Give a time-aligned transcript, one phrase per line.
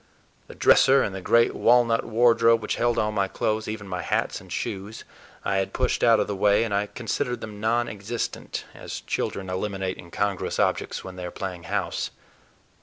[0.47, 4.41] The dresser, and the great walnut wardrobe which held all my clothes, even my hats
[4.41, 5.03] and shoes,
[5.45, 9.47] I had pushed out of the way, and I considered them non existent, as children
[9.47, 12.09] eliminate incongruous objects when they are playing house.